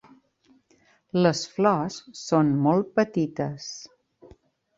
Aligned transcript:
Les 1.25 1.41
flors 1.57 1.99
són 2.23 2.49
molt 2.65 2.91
petites. 3.03 3.71